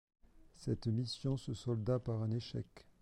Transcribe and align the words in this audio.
Cette 0.55 0.87
mission 0.87 1.37
se 1.37 1.53
solda 1.53 1.99
par 1.99 2.23
un 2.23 2.31
échec. 2.31 2.87